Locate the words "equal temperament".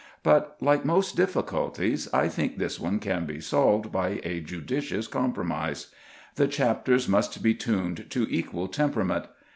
8.27-9.25